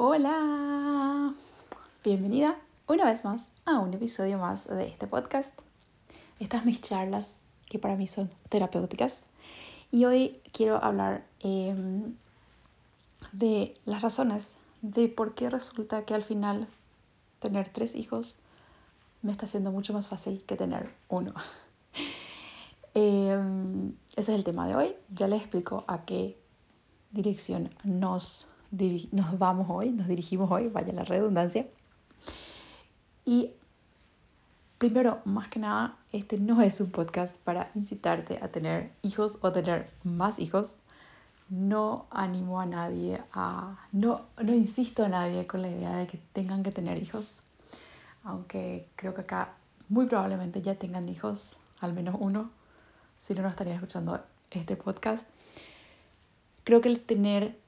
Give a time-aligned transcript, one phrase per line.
[0.00, 1.34] Hola,
[2.04, 2.56] bienvenida
[2.86, 5.52] una vez más a un episodio más de este podcast.
[6.38, 9.24] Estas mis charlas que para mí son terapéuticas.
[9.90, 12.14] Y hoy quiero hablar em,
[13.32, 16.68] de las razones de por qué resulta que al final
[17.40, 18.38] tener tres hijos
[19.22, 21.34] me está haciendo mucho más fácil que tener uno.
[22.94, 24.94] Em, ese es el tema de hoy.
[25.12, 26.38] Ya les explico a qué
[27.10, 31.66] dirección nos nos vamos hoy, nos dirigimos hoy, vaya la redundancia.
[33.24, 33.52] Y
[34.78, 39.52] primero, más que nada, este no es un podcast para incitarte a tener hijos o
[39.52, 40.74] tener más hijos.
[41.48, 46.18] No animo a nadie a, no, no insisto a nadie con la idea de que
[46.32, 47.40] tengan que tener hijos,
[48.22, 49.54] aunque creo que acá
[49.88, 52.50] muy probablemente ya tengan hijos, al menos uno,
[53.22, 55.26] si no, no estarían escuchando este podcast.
[56.64, 57.58] Creo que el tener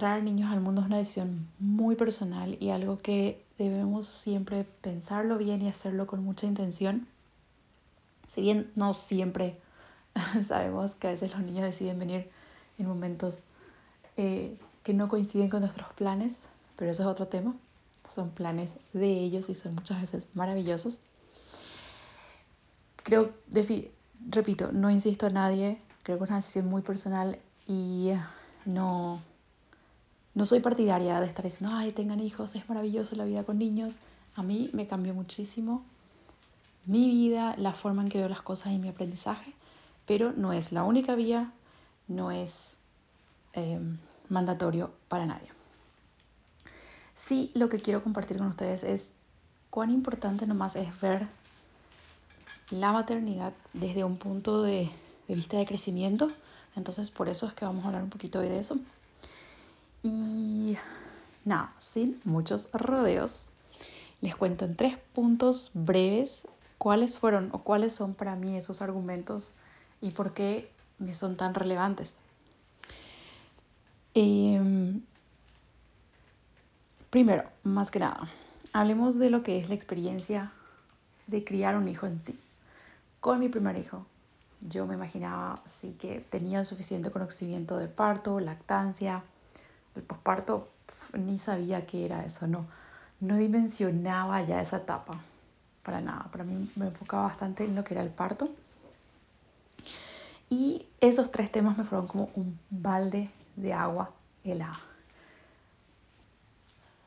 [0.00, 5.36] traer niños al mundo es una decisión muy personal y algo que debemos siempre pensarlo
[5.36, 7.06] bien y hacerlo con mucha intención.
[8.34, 9.58] Si bien no siempre
[10.42, 12.30] sabemos que a veces los niños deciden venir
[12.78, 13.48] en momentos
[14.16, 16.38] eh, que no coinciden con nuestros planes,
[16.76, 17.54] pero eso es otro tema.
[18.08, 20.98] Son planes de ellos y son muchas veces maravillosos.
[23.02, 23.32] Creo,
[24.30, 28.12] repito, no insisto a nadie, creo que es una decisión muy personal y
[28.64, 29.20] no,
[30.34, 33.98] no soy partidaria de estar diciendo, ay, tengan hijos, es maravilloso la vida con niños.
[34.36, 35.84] A mí me cambió muchísimo
[36.86, 39.52] mi vida, la forma en que veo las cosas y mi aprendizaje,
[40.06, 41.52] pero no es la única vía,
[42.08, 42.74] no es
[43.52, 45.48] em, mandatorio para nadie.
[47.14, 49.12] Sí, lo que quiero compartir con ustedes es
[49.68, 51.28] cuán importante nomás es ver
[52.70, 54.90] la maternidad desde un punto de,
[55.28, 56.30] de vista de crecimiento.
[56.76, 58.76] Entonces, por eso es que vamos a hablar un poquito hoy de eso.
[60.02, 60.76] Y
[61.44, 63.50] nada, sin muchos rodeos,
[64.20, 66.46] les cuento en tres puntos breves
[66.78, 69.52] cuáles fueron o cuáles son para mí esos argumentos
[70.00, 72.16] y por qué me son tan relevantes.
[74.14, 75.02] Em,
[77.10, 78.28] primero, más que nada,
[78.72, 80.52] hablemos de lo que es la experiencia
[81.26, 82.38] de criar un hijo en sí.
[83.20, 84.06] Con mi primer hijo,
[84.60, 89.22] yo me imaginaba sí que tenía suficiente conocimiento de parto, lactancia,
[89.96, 90.68] el posparto
[91.14, 92.66] ni sabía qué era eso, no,
[93.20, 95.18] no dimensionaba ya esa etapa,
[95.82, 96.28] para nada.
[96.30, 98.50] Para mí me enfocaba bastante en lo que era el parto.
[100.48, 104.10] Y esos tres temas me fueron como un balde de agua
[104.42, 104.80] helada.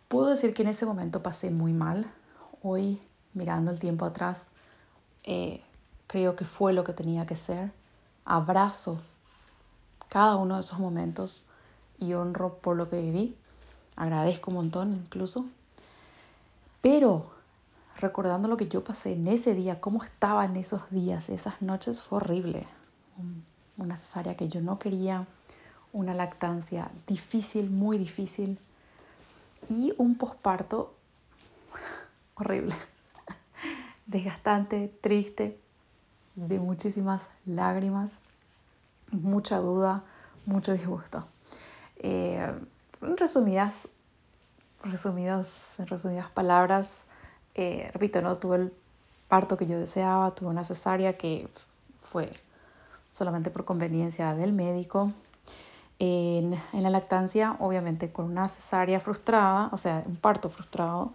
[0.08, 2.10] Puedo decir que en ese momento pasé muy mal.
[2.62, 3.02] Hoy,
[3.34, 4.48] mirando el tiempo atrás,
[5.24, 5.62] eh,
[6.08, 7.72] creo que fue lo que tenía que ser.
[8.24, 9.02] Abrazo
[10.14, 11.44] cada uno de esos momentos
[12.04, 13.36] y honro por lo que viví.
[13.96, 15.46] Agradezco un montón incluso.
[16.82, 17.32] Pero
[17.98, 22.02] recordando lo que yo pasé en ese día, cómo estaba en esos días, esas noches,
[22.02, 22.68] fue horrible.
[23.78, 25.26] Una cesárea que yo no quería,
[25.94, 28.60] una lactancia difícil, muy difícil,
[29.70, 30.94] y un posparto
[32.36, 32.76] horrible,
[34.06, 35.60] desgastante, triste,
[36.36, 38.16] de muchísimas lágrimas,
[39.12, 40.04] mucha duda,
[40.46, 41.28] mucho disgusto.
[41.98, 42.52] Eh,
[43.02, 43.88] en resumidas,
[44.84, 47.04] resumidas, en resumidas palabras,
[47.56, 48.74] eh, repito, no tuve el
[49.28, 51.48] parto que yo deseaba, tuve una cesárea que
[52.02, 52.32] fue
[53.14, 55.12] solamente por conveniencia del médico.
[56.00, 61.14] En, en, la lactancia, obviamente con una cesárea frustrada, o sea, un parto frustrado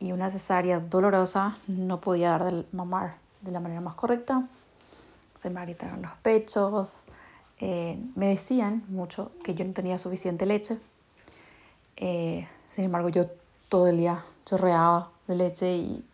[0.00, 4.48] y una cesárea dolorosa, no podía dar del mamar de la manera más correcta.
[5.34, 7.04] Se me agrietaron los pechos,
[7.64, 10.80] eh, me decían mucho que yo no tenía suficiente leche.
[11.96, 13.26] Eh, sin embargo, yo
[13.68, 16.04] todo el día chorreaba de leche y,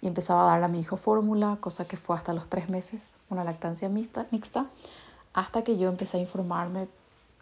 [0.00, 3.16] y, empezaba a darle a mi hijo fórmula, cosa que fue hasta los tres meses,
[3.30, 4.66] una lactancia mixta, mixta,
[5.32, 6.86] hasta que yo empecé a informarme,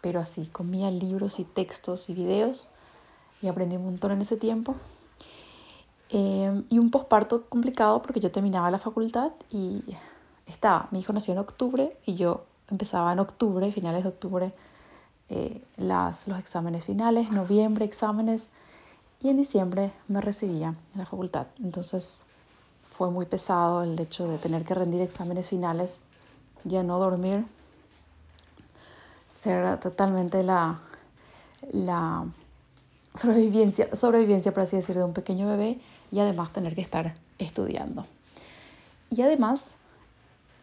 [0.01, 2.67] pero así, comía libros y textos y videos
[3.43, 4.75] y aprendí un montón en ese tiempo.
[6.09, 9.83] Eh, y un posparto complicado porque yo terminaba la facultad y
[10.47, 14.51] estaba, mi hijo nació en octubre y yo empezaba en octubre, finales de octubre,
[15.29, 18.49] eh, las, los exámenes finales, noviembre exámenes
[19.21, 21.47] y en diciembre me recibía en la facultad.
[21.63, 22.23] Entonces
[22.91, 25.99] fue muy pesado el hecho de tener que rendir exámenes finales,
[26.63, 27.45] ya no dormir,
[29.29, 30.79] ser totalmente la,
[31.71, 32.25] la
[33.15, 35.79] sobrevivencia, sobrevivencia, por así decir, de un pequeño bebé
[36.11, 38.05] y además tener que estar estudiando.
[39.09, 39.71] Y además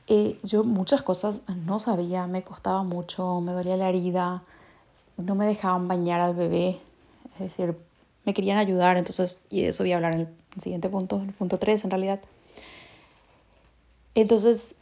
[0.09, 4.43] eh, yo muchas cosas no sabía, me costaba mucho, me dolía la herida,
[5.17, 6.79] no me dejaban bañar al bebé,
[7.35, 7.77] es decir,
[8.25, 10.29] me querían ayudar, entonces, y de eso voy a hablar en el
[10.61, 12.21] siguiente punto, el punto 3 en realidad.
[14.15, 14.75] Entonces,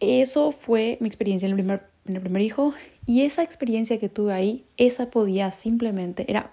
[0.00, 2.74] eso fue mi experiencia en el primer, en el primer hijo
[3.06, 6.50] y esa experiencia que tuve ahí, esa podía simplemente, era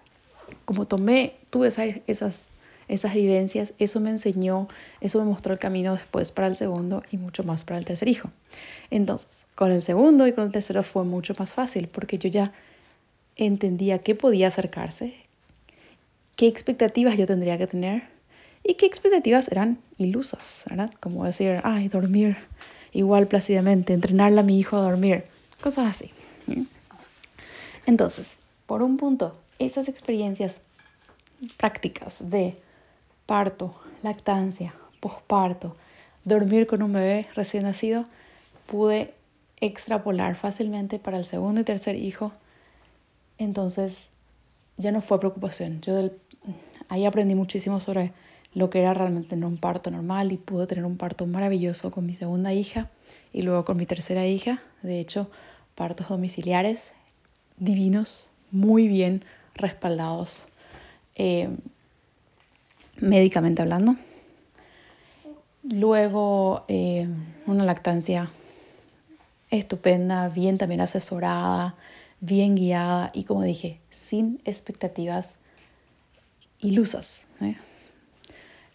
[0.65, 2.47] como tomé, tuve esas, esas,
[2.87, 4.67] esas vivencias, eso me enseñó,
[5.01, 8.07] eso me mostró el camino después para el segundo y mucho más para el tercer
[8.07, 8.29] hijo.
[8.89, 12.53] Entonces, con el segundo y con el tercero fue mucho más fácil porque yo ya
[13.35, 15.15] entendía qué podía acercarse,
[16.35, 18.03] qué expectativas yo tendría que tener
[18.63, 20.91] y qué expectativas eran ilusas, ¿verdad?
[20.99, 22.37] Como decir, ay, dormir
[22.93, 25.25] igual plácidamente, entrenarle a mi hijo a dormir,
[25.61, 26.11] cosas así.
[27.85, 30.61] Entonces, por un punto, esas experiencias
[31.57, 32.55] prácticas de
[33.27, 35.75] parto, lactancia, posparto,
[36.25, 38.05] dormir con un bebé recién nacido,
[38.65, 39.13] pude
[39.59, 42.31] extrapolar fácilmente para el segundo y tercer hijo.
[43.37, 44.07] Entonces,
[44.77, 45.81] ya no fue preocupación.
[45.81, 46.09] Yo
[46.89, 48.13] ahí aprendí muchísimo sobre
[48.53, 52.05] lo que era realmente tener un parto normal y pude tener un parto maravilloso con
[52.05, 52.89] mi segunda hija
[53.33, 54.61] y luego con mi tercera hija.
[54.81, 55.29] De hecho,
[55.75, 56.93] partos domiciliares
[57.57, 60.47] divinos, muy bien respaldados
[61.15, 61.49] eh,
[62.99, 63.95] médicamente hablando.
[65.63, 67.07] Luego, eh,
[67.45, 68.29] una lactancia
[69.49, 71.75] estupenda, bien también asesorada,
[72.19, 75.35] bien guiada y como dije, sin expectativas
[76.59, 77.23] ilusas.
[77.41, 77.57] ¿eh?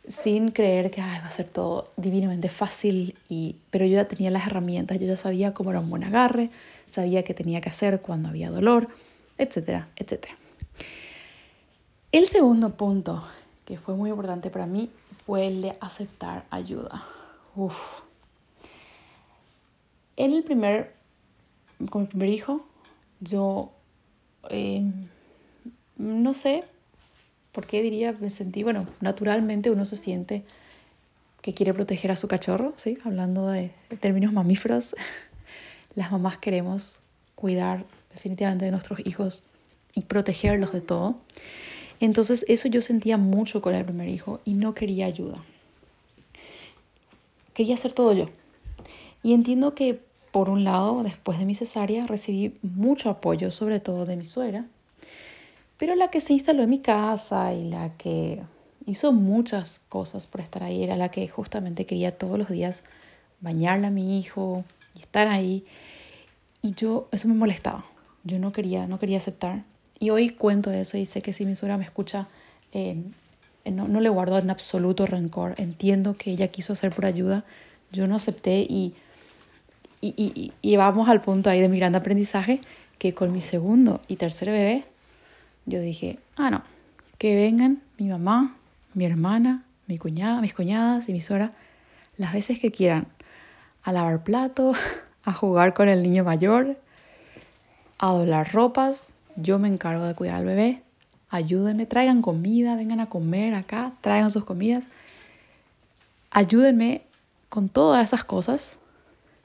[0.08, 4.46] sin creer que va a ser todo divinamente fácil, y, pero yo ya tenía las
[4.46, 6.50] herramientas, yo ya sabía cómo era un buen agarre,
[6.86, 8.88] sabía qué tenía que hacer cuando había dolor,
[9.38, 10.36] etcétera, etcétera.
[12.10, 13.24] El segundo punto
[13.64, 14.90] que fue muy importante para mí
[15.24, 17.04] fue el de aceptar ayuda.
[17.54, 18.00] Uf.
[20.16, 20.94] En el primer,
[21.90, 22.66] con el primer hijo,
[23.20, 23.70] yo
[24.50, 24.82] eh,
[25.96, 26.64] no sé,
[27.52, 28.16] ¿Por qué diría?
[28.18, 30.42] Me sentí, bueno, naturalmente uno se siente
[31.42, 32.96] que quiere proteger a su cachorro, ¿sí?
[33.04, 34.96] Hablando de, términos mamíferos,
[35.94, 37.00] las mamás queremos
[37.34, 39.44] cuidar definitivamente de nuestros hijos
[39.92, 41.16] y protegerlos de todo.
[42.04, 45.38] Entonces eso yo sentía mucho con el primer hijo y no quería ayuda.
[47.54, 48.28] Quería hacer todo yo.
[49.22, 50.00] Y entiendo que
[50.32, 54.64] por un lado, después de mi cesárea, recibí mucho apoyo, sobre todo de mi suegra,
[55.78, 58.42] pero la que se instaló en mi casa y la que
[58.84, 62.82] hizo muchas cosas por estar ahí era la que justamente quería todos los días
[63.40, 64.64] bañarla a mi hijo
[64.96, 65.62] y estar ahí.
[66.62, 67.84] Y yo, eso me molestaba.
[68.24, 69.62] Yo no quería, no quería aceptar.
[70.02, 72.26] Y hoy cuento eso y sé que si mi suegra me escucha,
[72.72, 73.00] eh,
[73.64, 75.54] no, no, le guardo en absoluto rencor.
[75.58, 77.44] Entiendo que ella quiso hacer por ayuda.
[77.92, 78.94] Yo no acepté y,
[80.00, 82.60] y, y, y vamos al punto ahí de mi gran aprendizaje
[82.98, 84.82] que con mi segundo y tercer bebé
[85.66, 86.62] yo dije, ah, no,
[87.18, 88.56] que vengan mi mamá,
[88.94, 91.52] mi hermana, mi cuñada, mis cuñadas y mi suegra
[92.16, 93.06] las veces que quieran
[93.84, 94.76] a lavar platos,
[95.22, 96.76] a jugar con el niño mayor,
[97.98, 99.06] a doblar ropas.
[99.36, 100.82] Yo me encargo de cuidar al bebé.
[101.28, 104.84] Ayúdenme, traigan comida, vengan a comer acá, traigan sus comidas.
[106.30, 107.02] Ayúdenme
[107.48, 108.76] con todas esas cosas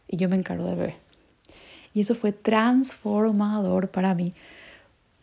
[0.07, 0.95] y yo me encargo del bebé.
[1.93, 4.33] Y eso fue transformador para mí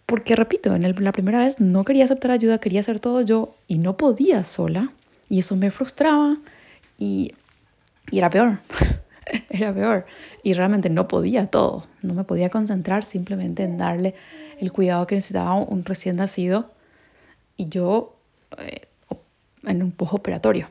[0.06, 3.78] porque repito, en la primera vez no quería aceptar ayuda, quería hacer todo yo y
[3.78, 4.92] no podía sola.
[5.30, 6.36] Y eso me frustraba
[6.98, 7.32] y,
[8.10, 8.60] y era peor.
[9.48, 10.04] era peor.
[10.42, 11.86] Y realmente no podía todo.
[12.02, 14.14] No me podía concentrar simplemente en darle
[14.60, 16.70] el cuidado que necesitaba un recién nacido
[17.56, 18.16] y yo
[18.58, 18.82] eh,
[19.64, 20.68] en un operatorio.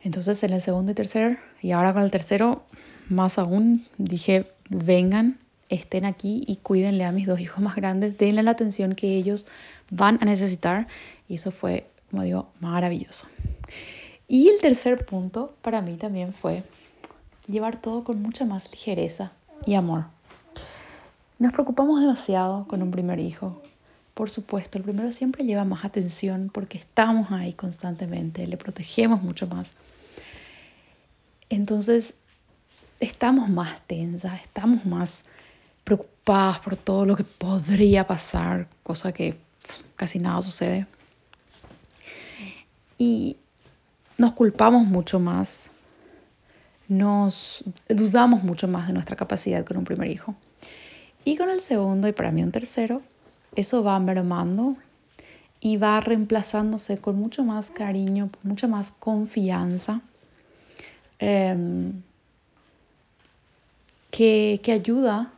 [0.00, 2.64] Entonces en el segundo y tercer, y ahora con el tercero,
[3.08, 5.38] más aún, dije, vengan
[5.74, 9.46] estén aquí y cuídenle a mis dos hijos más grandes, denle la atención que ellos
[9.90, 10.86] van a necesitar.
[11.28, 13.26] Y eso fue, como digo, maravilloso.
[14.28, 16.62] Y el tercer punto para mí también fue
[17.46, 19.32] llevar todo con mucha más ligereza
[19.66, 20.04] y amor.
[21.42, 23.60] Nos preocupamos demasiado con un primer hijo.
[24.14, 29.48] Por supuesto, el primero siempre lleva más atención porque estamos ahí constantemente, le protegemos mucho
[29.48, 29.72] más.
[31.50, 32.14] Entonces,
[33.00, 35.24] estamos más tensas, estamos más
[35.82, 39.36] preocupadas por todo lo que podría pasar, cosa que
[39.96, 40.86] casi nada sucede.
[42.98, 43.36] Y
[44.16, 45.64] nos culpamos mucho más,
[46.86, 50.36] nos dudamos mucho más de nuestra capacidad con un primer hijo.
[51.24, 53.02] Y con el segundo y para mí un tercero,
[53.54, 54.76] eso va mermando
[55.60, 60.00] y va reemplazándose con mucho más cariño, mucha más confianza,
[61.18, 62.02] em,
[64.10, 65.30] que, que ayuda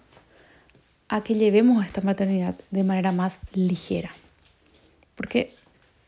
[1.09, 4.11] a que llevemos esta maternidad de manera más ligera.
[5.17, 5.53] porque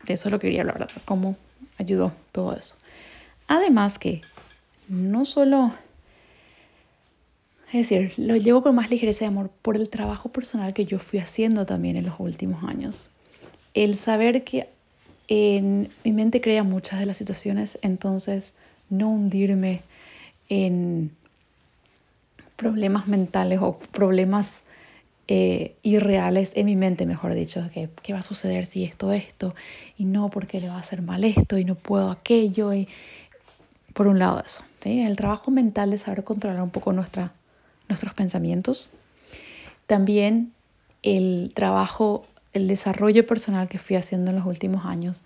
[0.05, 1.37] de eso lo quería hablar, cómo
[1.77, 2.75] ayudó todo eso.
[3.47, 4.21] Además que
[4.89, 5.73] no solo,
[7.67, 10.99] es decir, lo llevo con más ligereza de amor por el trabajo personal que yo
[10.99, 13.09] fui haciendo también en los últimos años.
[13.73, 14.69] El saber que
[15.27, 18.53] en mi mente crea muchas de las situaciones, entonces
[18.89, 19.81] no hundirme
[20.47, 21.11] en
[22.55, 24.63] problemas mentales o problemas
[25.27, 29.53] eh, irreales en mi mente, mejor dicho, que qué va a suceder si esto, esto,
[29.97, 32.87] y no porque le va a hacer mal esto, y no puedo aquello, y
[33.93, 35.01] por un lado eso, ¿sí?
[35.01, 37.33] el trabajo mental de saber controlar un poco nuestra,
[37.87, 38.89] nuestros pensamientos,
[39.85, 40.53] también
[41.03, 45.23] el trabajo, el desarrollo personal que fui haciendo en los últimos años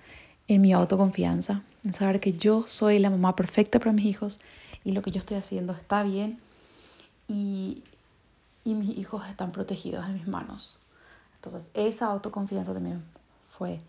[0.48, 4.40] en mi autoconfianza, en saber que yo soy la mamá perfecta para mis hijos
[4.84, 6.40] y lo que yo estoy haciendo está bien
[7.28, 7.84] y,
[8.64, 10.78] y mis hijos están protegidos en mis manos.
[11.36, 13.04] Entonces, esa autoconfianza también
[13.58, 13.80] fue,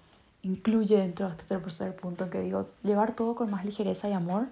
[0.42, 4.46] incluye dentro de este tercer punto que digo, llevar todo con más ligereza y amor,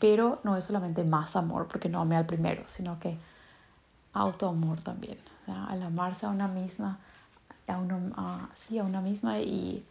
[0.00, 3.16] pero no es solamente más amor, porque no amé al primero, sino que
[4.14, 5.18] autoamor también.
[5.46, 6.98] Al amarse a una misma,
[7.66, 9.84] a, uno, a, sí, a una misma y,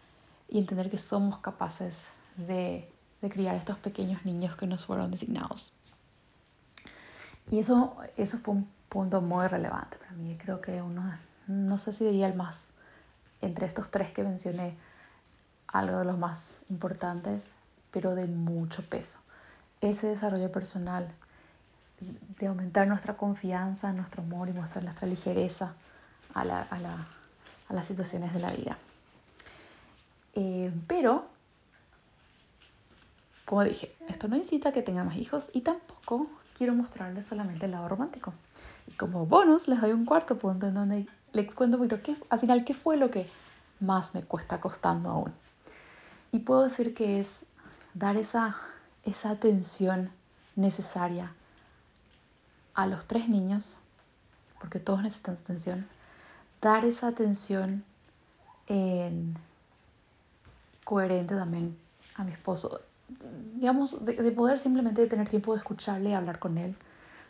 [0.50, 1.96] y entender que somos capaces
[2.38, 2.90] de,
[3.22, 5.74] de criar estos pequeños niños que nos fueron designados.
[7.52, 10.38] Y eso, eso fue un punto muy relevante para mí.
[10.42, 11.04] Creo que uno,
[11.48, 12.66] no sé si diría el más,
[13.42, 14.76] entre estos tres que mencioné,
[15.68, 16.40] algo de los más
[16.70, 17.50] importantes,
[17.92, 19.18] pero de mucho peso.
[19.82, 21.10] Ese desarrollo personal,
[22.40, 25.74] de aumentar nuestra confianza, nuestro amor y mostrar nuestra ligereza
[26.34, 27.08] a, la, a, la,
[27.70, 28.78] a las situaciones de la vida.
[30.36, 31.26] Eh, pero,
[33.46, 37.66] como dije, esto no incita a que tenga más hijos y tampoco quiero mostrarles solamente
[37.66, 38.34] el lado romántico.
[38.88, 42.16] Y como bonus les doy un cuarto punto en donde les cuento un poquito qué,
[42.30, 43.28] al final qué fue lo que
[43.80, 45.34] más me cuesta costando aún.
[46.32, 47.46] Y puedo decir que es
[47.94, 48.56] dar esa,
[49.04, 50.10] esa atención
[50.56, 51.32] necesaria
[52.74, 53.78] a los tres niños,
[54.60, 55.88] porque todos necesitan su atención,
[56.62, 57.84] dar esa atención
[58.68, 59.36] en
[60.86, 61.78] coherente también
[62.16, 62.82] a mi esposo.
[63.56, 66.76] Digamos, de, de poder simplemente tener tiempo de escucharle hablar con él,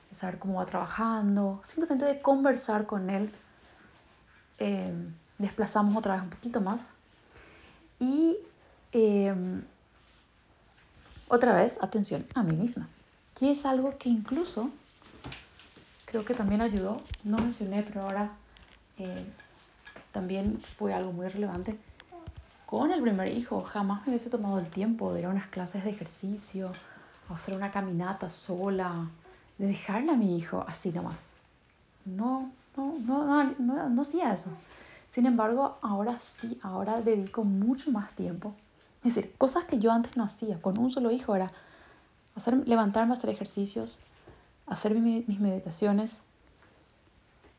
[0.09, 3.31] de saber cómo va trabajando, simplemente de conversar con él.
[4.59, 4.93] Eh,
[5.38, 6.88] desplazamos otra vez un poquito más.
[8.00, 8.38] Y
[8.91, 9.33] eh,
[11.27, 12.88] otra vez, atención a mí misma,
[13.35, 14.69] que es algo que incluso
[16.13, 18.34] creo que también ayudó, no mencioné, pero ahora
[19.00, 19.25] eh,
[20.12, 21.75] también fue algo muy relevante.
[22.67, 25.84] Con el primer hijo jamás me hubiese tomado el tiempo de ir a unas clases
[25.84, 26.72] de ejercicio,
[27.29, 29.10] a hacer una caminata sola,
[29.58, 31.29] de dejarle a mi hijo así nomás.
[32.05, 34.51] No, no, no, no, no, no hacía eso.
[35.08, 38.53] Sin embargo, ahora sí, ahora dedico mucho más tiempo.
[39.03, 41.51] Es decir, cosas que yo antes no hacía con un solo hijo era
[42.36, 43.98] hacer, levantarme a hacer ejercicios,
[44.67, 46.22] hacer mis meditaciones,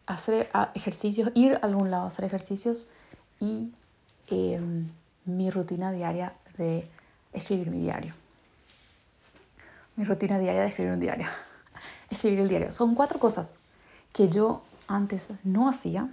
[0.07, 2.89] hacer ejercicios, ir a algún lado hacer ejercicios
[3.41, 3.73] y
[4.29, 4.89] em,
[5.25, 6.89] mi rutina diaria de
[7.33, 8.15] escribir mi diario.
[9.97, 11.27] Mi rutina diaria de escribir un diario.
[12.11, 12.73] escribir el diario.
[12.73, 13.57] Son cuatro cosas
[14.13, 16.09] que yo antes no hacía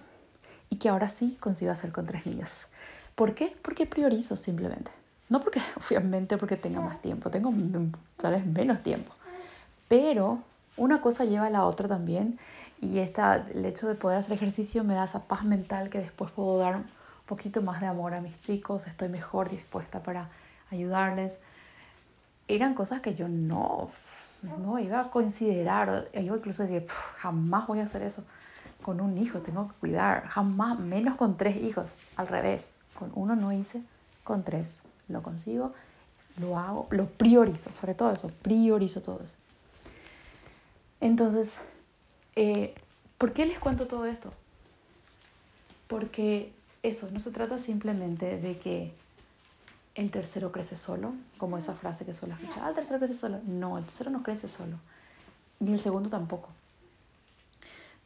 [0.69, 2.67] y que ahora sí consigo hacer con tres niñas.
[3.15, 3.55] ¿Por qué?
[3.61, 4.91] Porque priorizo simplemente.
[5.29, 7.53] No porque, obviamente, porque tenga más tiempo, tengo
[8.17, 9.13] tal vez menos tiempo.
[9.87, 10.43] Pero
[10.77, 12.39] una cosa lleva a la otra también.
[12.79, 16.31] Y esta, el hecho de poder hacer ejercicio me da esa paz mental que después
[16.31, 16.85] puedo dar un
[17.25, 20.29] poquito más de amor a mis chicos, estoy mejor dispuesta para
[20.71, 21.37] ayudarles.
[22.47, 23.91] Eran cosas que yo no
[24.43, 26.87] no iba a considerar, iba incluso a decir,
[27.17, 28.23] jamás voy a hacer eso
[28.81, 33.35] con un hijo, tengo que cuidar, jamás, menos con tres hijos, al revés, con uno
[33.35, 33.83] no hice,
[34.23, 35.73] con tres lo consigo,
[36.37, 39.35] lo hago, lo priorizo, sobre todo eso, priorizo todo eso.
[41.01, 41.55] Entonces,
[42.35, 42.75] eh,
[43.17, 44.31] ¿por qué les cuento todo esto?
[45.87, 46.53] Porque
[46.83, 48.93] eso, no se trata simplemente de que
[49.95, 53.39] el tercero crece solo, como esa frase que suelo escuchar, ah, el tercero crece solo.
[53.45, 54.77] No, el tercero no crece solo,
[55.59, 56.49] ni el segundo tampoco.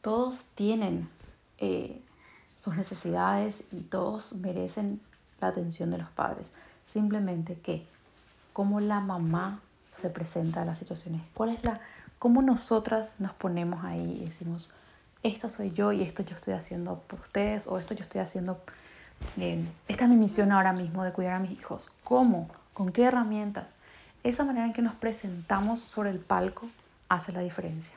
[0.02, 1.10] Todos tienen
[1.58, 2.02] eh,
[2.58, 5.02] sus necesidades y todos merecen
[5.42, 6.48] la atención de los padres.
[6.86, 7.86] Simplemente que,
[8.54, 9.62] cómo la mamá
[9.94, 11.82] se presenta a las situaciones, cuál es la,
[12.20, 14.70] cómo nosotras nos ponemos ahí y decimos,
[15.24, 18.62] esta soy yo y esto yo estoy haciendo por ustedes o esto yo estoy haciendo
[19.88, 21.90] esta es mi misión ahora mismo de cuidar a mis hijos.
[22.04, 22.50] ¿Cómo?
[22.74, 23.68] ¿Con qué herramientas?
[24.24, 26.68] Esa manera en que nos presentamos sobre el palco
[27.10, 27.94] hace la diferencia.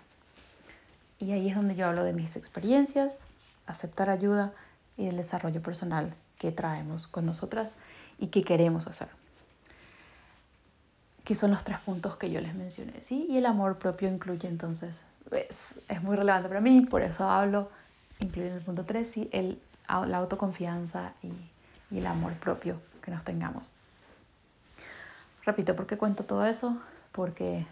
[1.18, 3.20] Y ahí es donde yo hablo de mis experiencias,
[3.66, 4.52] aceptar ayuda
[4.96, 7.74] y el desarrollo personal que traemos con nosotras
[8.18, 9.08] y que queremos hacer.
[11.28, 13.26] Que son los tres puntos que yo les mencioné, ¿sí?
[13.28, 17.68] Y el amor propio incluye entonces, es, es muy relevante para mí, por eso hablo,
[18.18, 19.28] incluye en el punto 3, ¿sí?
[19.30, 21.30] El, la autoconfianza y,
[21.94, 23.72] y el amor propio que nos tengamos.
[25.44, 26.78] Repito, ¿por qué cuento todo eso?
[27.12, 27.66] Porque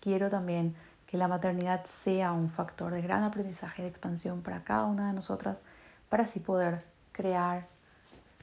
[0.00, 0.74] quiero también
[1.06, 5.06] que la maternidad sea un factor de gran aprendizaje y de expansión para cada una
[5.06, 5.62] de nosotras,
[6.08, 7.68] para así poder crear,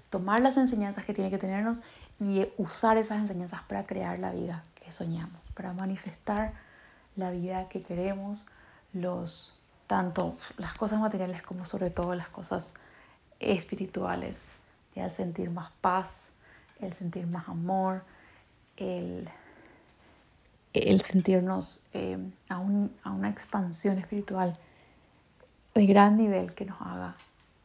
[0.09, 1.81] tomar las enseñanzas que tiene que tenernos
[2.19, 6.53] y usar esas enseñanzas para crear la vida que soñamos, para manifestar
[7.15, 8.39] la vida que queremos,
[8.93, 9.53] los
[9.87, 12.73] tanto las cosas materiales como sobre todo las cosas
[13.39, 14.49] espirituales,
[14.95, 16.21] el sentir más paz,
[16.79, 18.03] el sentir más amor,
[18.77, 19.29] el
[20.73, 22.17] el sentirnos eh,
[22.49, 24.57] a, una expansión espiritual
[25.75, 27.15] de gran nivel que nos haga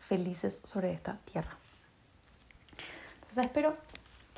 [0.00, 1.56] felices sobre esta tierra.
[3.14, 3.76] Entonces espero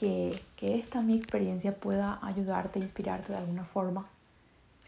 [0.00, 4.06] que, que esta mi experiencia pueda ayudarte, inspirarte de alguna forma.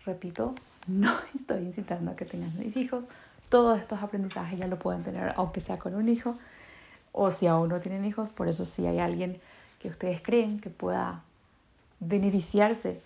[0.07, 0.55] Repito,
[0.87, 3.09] no estoy incitando a que tengas mis hijos.
[3.51, 6.35] Todos estos aprendizajes ya lo pueden tener, aunque sea con un hijo,
[7.13, 8.33] o si aún no tienen hijos.
[8.33, 9.39] Por eso si hay alguien
[9.81, 11.23] que ustedes creen que pueda
[12.01, 13.03] beneficiarse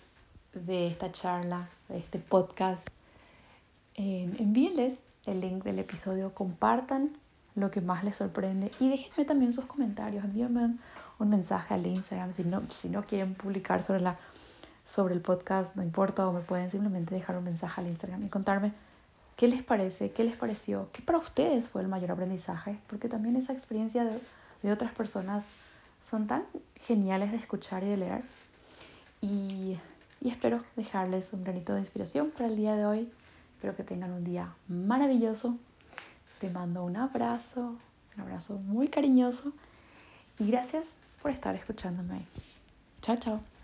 [0.53, 2.87] de esta charla, de este podcast,
[3.95, 7.17] envíenles el link del episodio, compartan
[7.57, 10.77] lo que más les sorprende y déjenme también sus comentarios, envíenme
[11.19, 14.17] un mensaje al Instagram si no, si no quieren publicar sobre, la,
[14.85, 18.29] sobre el podcast, no importa, o me pueden simplemente dejar un mensaje al Instagram y
[18.29, 18.71] contarme
[19.35, 23.35] qué les parece, qué les pareció, qué para ustedes fue el mayor aprendizaje, porque también
[23.35, 24.19] esa experiencia de,
[24.63, 25.49] de otras personas
[25.99, 26.43] son tan
[26.75, 28.21] geniales de escuchar y de leer.
[29.19, 29.77] Y
[30.21, 33.11] y espero dejarles un granito de inspiración para el día de hoy.
[33.55, 35.57] Espero que tengan un día maravilloso.
[36.39, 37.75] Te mando un abrazo,
[38.15, 39.51] un abrazo muy cariñoso
[40.39, 42.21] y gracias por estar escuchándome.
[43.01, 43.56] Chao, chao.